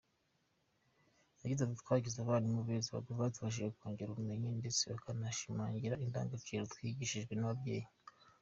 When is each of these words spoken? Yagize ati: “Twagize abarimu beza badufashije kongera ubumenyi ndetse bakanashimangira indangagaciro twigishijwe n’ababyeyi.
Yagize 1.41 1.61
ati: 1.63 1.75
“Twagize 1.81 2.17
abarimu 2.19 2.59
beza 2.67 2.91
badufashije 3.19 3.69
kongera 3.77 4.09
ubumenyi 4.11 4.49
ndetse 4.59 4.81
bakanashimangira 4.93 6.01
indangagaciro 6.05 6.63
twigishijwe 6.73 7.33
n’ababyeyi. 7.35 7.85